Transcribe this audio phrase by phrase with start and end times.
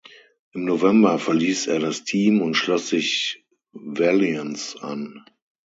[0.53, 5.23] Im November verließ er das Team und schloss sich Valiance an.